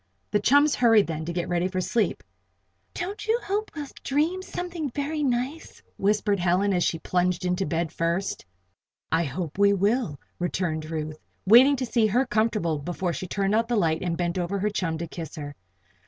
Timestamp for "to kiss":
14.97-15.35